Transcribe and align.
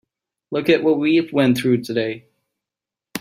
Look 0.49 0.67
at 0.69 0.81
what 0.83 0.97
we 0.97 1.21
went 1.31 1.59
through 1.59 1.83
today. 1.83 2.25